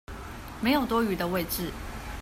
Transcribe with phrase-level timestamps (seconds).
[0.61, 1.71] 沒有多餘的位子